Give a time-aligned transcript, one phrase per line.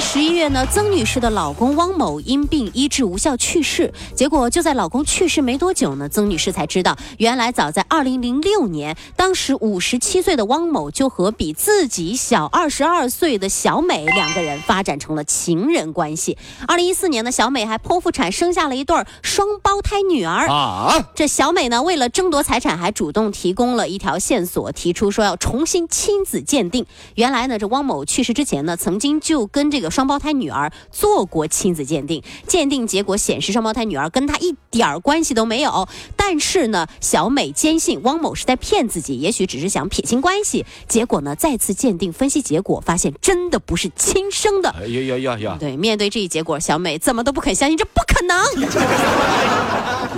[0.00, 3.92] 十一月呢，曾女士的老公汪某因病医治无效去世。
[4.14, 16.38] 结果就在老公去世没多久呢，曾女士才知道，原来早在二零零六年，当时五十七岁的汪某就和比自己小二十二岁的小美两个人发展成了情人关系。
[16.66, 20.48] 二零一四年呢，小美还剖腹产生下了一对双胞胎女儿。
[20.48, 26.86] 啊，这小美呢，为了争夺财产，还主动提供了一条线索，提出说要重新亲子鉴定。
[27.16, 35.88] 原来呢，这汪某去世之前呢，曾经就跟这个双胞胎女儿做过亲子鉴定，鉴定结果显示双胞胎女儿跟她一点儿关系都没有。
[36.16, 40.64] 但是呢，小美坚信汪某是在骗自己，也许只是想撇清关系。
[40.86, 44.70] 结果呢，再次鉴定分析结果发现，真的不是亲生的。
[44.70, 45.56] 哎呀呀呀呀！
[45.58, 48.36] 对，面对这一结果，小美怎么都不肯相信，这不可能。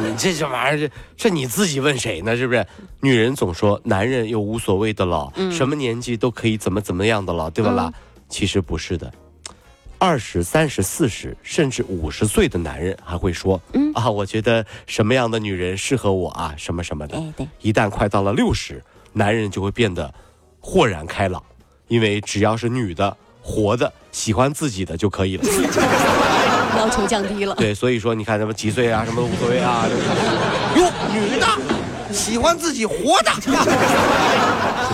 [0.04, 2.36] 你这这玩意儿，这这你自己问谁呢？
[2.36, 2.66] 是不是？
[3.00, 7.92] 女人总说男人又无所谓的了，什么年纪都可以怎么怎么样的了，对吧啦？
[8.28, 9.12] 其实不是的。
[10.02, 17.16] 二十三十四十甚至五十岁的男人还会说：“嗯啊，我觉得什么样的女人适合我啊，什么什么的。
[17.16, 20.12] 哎对一旦快到了六十，男人就会变得
[20.58, 21.40] 豁然开朗，
[21.86, 25.44] 因为只要是女的、活的、喜欢自己的就可以了。
[26.76, 27.54] 要求降低了。
[27.54, 29.86] 对，所以说你看什么几岁啊，什么都无所谓啊。
[30.74, 31.46] 哟，女的
[32.22, 33.32] 喜欢自己活的，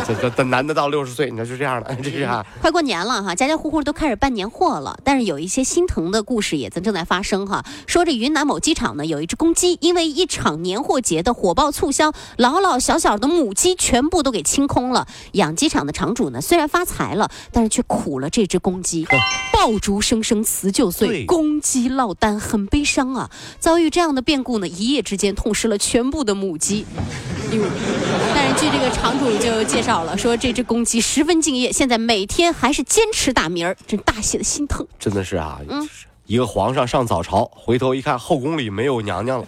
[0.07, 2.45] 这这这男的到六十岁，你看就这样的， 这是啊。
[2.63, 7.63] 快过年了哈，家家户户都开始办年货了，但是有一些心疼的故事也在正在发生哈。
[7.87, 15.07] 说这云南某机场呢，有一只公鸡，因为一场年货节的火爆促销，老老小小的母鸡全部都给清空了。
[15.33, 19.07] 养鸡场的场主呢，虽然发财了，但是却苦了这只公鸡。
[19.53, 23.29] 爆竹声声辞旧岁，公鸡落单，很悲伤啊！
[23.59, 26.87] 遭遇这样的变故呢，一夜之间痛失了全部的母鸡。
[27.53, 27.65] 哟，
[28.35, 34.87] 但是据这个场主就介绍了，说这只公鸡十分敬业，现在每天还是坚持打鸣儿，真大写的心疼。
[34.99, 35.89] 真的是啊，嗯
[36.27, 39.47] 一个皇上上早朝，回头一看后宫里没有娘娘了，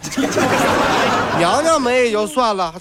[1.37, 2.73] 娘娘没也就算了，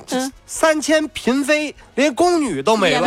[0.47, 3.07] 三千嫔妃连宫女都没了，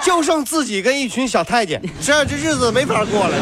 [0.00, 3.36] 就剩自己跟一群小太监，这这日子没法过了。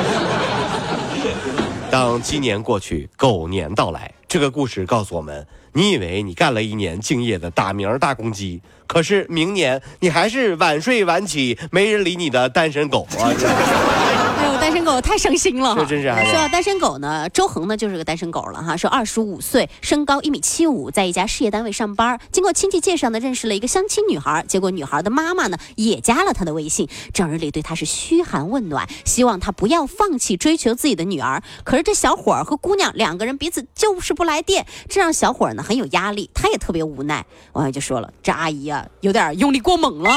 [1.93, 13.29] 当鸡年过去，狗年到来，这个故事告诉我们：你以为你干了一年敬业的打鸣大公鸡，可是明年你还是晚睡晚起、没人理你的单身狗啊！
[14.85, 18.77] 狗 太伤心了说到单身狗呢，周恒呢就是个单身狗了哈。
[18.77, 22.19] 说二十五岁，身高一米七五，在一家事业单位上班。
[22.31, 31.43] 经过亲戚介绍呢，认识了一个相亲女孩，结果女孩的妈妈呢也加了他的微信，整日里对他是嘘寒问暖，希望他不要放弃追求自己的女儿。
[31.65, 37.25] 可是这小伙儿和姑娘两个人彼此就是不来电，这让小伙儿呢很有压力，他也特别无奈。
[37.53, 40.11] 网友就说了，这阿姨啊有点用力过猛了。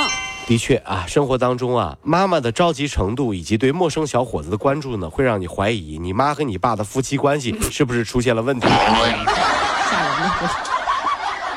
[0.47, 8.67] 的确啊，生活当中啊，妈妈的着急程度以及对陌生小伙子的关注呢，会让你怀疑你妈和你爸的夫妻关系 是不是出现了问题。
[8.67, 10.65] 吓人的。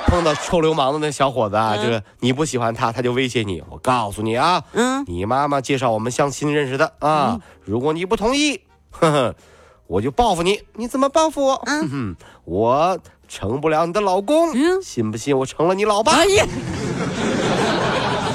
[0.07, 3.63] 碰到臭流氓的那小伙子啊，嗯这个你不喜欢他，他就威胁你。
[3.69, 9.35] 我告诉你啊，嗯，你妈妈介绍我们相亲认识的啊，如果你不同意， 呵呵，
[9.87, 10.63] 我就报复你。
[10.77, 11.63] 你怎么报复我？
[11.67, 12.17] 嗯哼哼，
[12.47, 16.13] 我成不了你的老公，嗯信不信我成了你老爸？
[16.13, 16.47] 哎呀。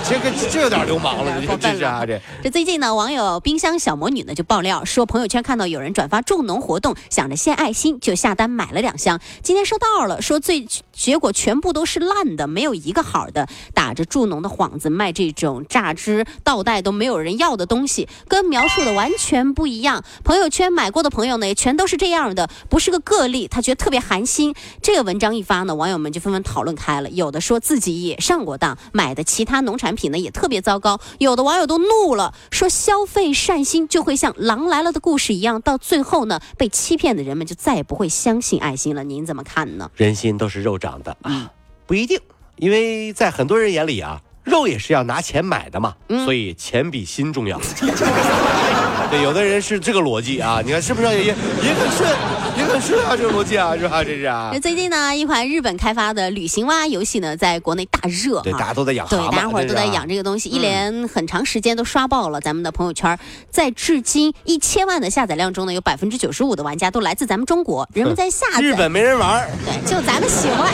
[0.06, 2.22] 这个这有点流氓了，这过分了这是啊这。
[2.44, 9.20] 这最近呢，网友冰箱小魔女呢就爆料说，朋友圈看到有人转发助农活动，想着献爱心，就下单买了两箱。
[9.42, 13.48] 今天收到了，说最结果全部都是烂的，没有一个好的。
[13.74, 20.04] 打着助农的幌子卖这种榨汁倒带都没有人要的东西，跟描述的完全不一样。
[20.26, 23.48] 朋友圈买过的朋友呢，也全都是这样的，不是个个例。
[23.48, 24.54] 他觉得特别寒心。
[24.82, 31.00] 这个文章一发呢，网友们就纷纷讨论开了，有的说自己也上过当，买的其他农产品呢也特别糟糕。
[31.20, 39.04] 有的网友都怒了，说消费善心就会像《狼来了》的故事一样，到最后呢，被欺骗的人们就再也不会相信爱心了。
[39.04, 39.90] 您怎么看呢？
[39.96, 41.52] 人心都是肉长的啊，
[41.86, 42.20] 不一定，
[42.58, 45.96] 因为在很多人眼里啊，肉也是要拿钱买的嘛，
[46.26, 47.60] 所以钱比心重要。
[49.12, 52.10] 对，有的人是这个逻辑啊，你看是不是也也也很顺？
[52.58, 54.04] 也很是啊，这个逻辑啊，是吧？
[54.04, 54.60] 这是啊那。
[54.60, 63.18] 最近呢，一款日本开发的旅行蛙游戏呢，在国内大热对，大家都在养对，大家伙儿都在养这个东西，一连很长时间都刷爆了咱们的朋友圈。
[63.50, 68.62] 在至今一千万的下载量中呢，有百分之九十五的玩家都来自咱们中国，人们在下载。
[68.62, 70.72] 日本没人玩，对，就咱们喜欢。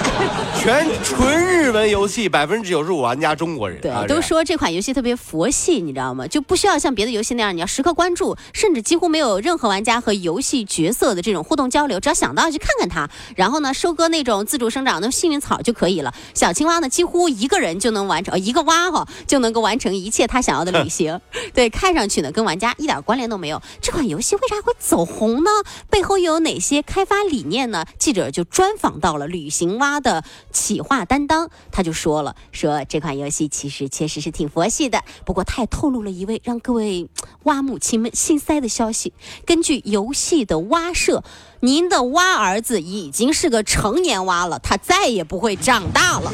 [0.59, 3.79] 全纯日文游戏，百分之九十五玩家中国人。
[3.81, 6.27] 对啊，都说这款游戏特别佛系，你知道吗？
[6.27, 16.13] 就不需要像别的游戏那样，你要时刻关注，甚至几乎没有任何玩家和游戏角色的这种互动交流，只要想到去看看它，然后呢，收割那种自主生长的幸运草就可以了。
[16.33, 21.19] 小青蛙呢，几乎一个人就能完成，一个蛙哈、就能够完成一切他想要的旅行。
[21.53, 23.61] 对，看上去呢，跟玩家一点关联都没有。
[23.81, 25.49] 这款游戏为啥会走红呢？
[25.89, 27.85] 背后又有哪些开发理念呢？
[27.97, 37.09] 记者就专访到了旅行蛙的企划担当，他就说了，说这款游戏其实确实是挺佛系的，不过他也透露了一位让各位
[37.43, 39.13] 蛙母亲们心塞的消息。
[39.45, 41.23] 根据游戏的蛙社，
[41.61, 46.31] 您的蛙儿子已经是个成年蛙了，他再也不会长大了。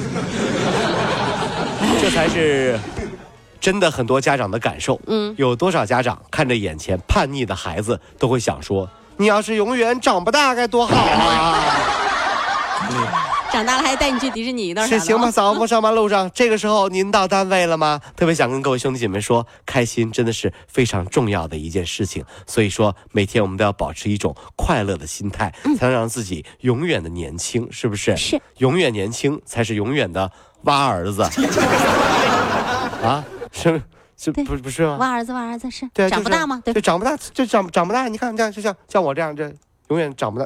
[2.00, 2.80] 这才是
[3.60, 5.00] 真的很多家长的感受。
[5.08, 8.88] 嗯，有多少家长看着眼前叛逆的孩子，都会想说
[9.18, 11.66] ：“你要是永远长不大该多好啊！”
[13.56, 14.86] 长大了还带你去迪士尼呢？
[14.86, 15.32] 是行吧？
[15.32, 18.02] 嫂子上班路上，这个时候您到单位了吗？
[18.14, 22.26] 特别想跟各位兄弟姐妹说，开心真的是非常重要的一件事情。
[22.46, 28.18] 所以说，每天我们都要保持一种快乐的心态，才能让自己永远的年轻，是不是？
[28.18, 30.30] 是，永远年轻才是永远的
[30.64, 31.24] 蛙儿子
[33.02, 33.24] 啊？
[33.54, 33.82] 是
[34.18, 34.98] 是对不不是吗？
[35.00, 36.62] 蛙儿子，蛙儿子是对啊，长不大吗？
[36.66, 38.10] 对就长不大，就长长不大。
[38.10, 39.50] 你看这样，就像像我这样，这
[39.88, 40.46] 永远长不大。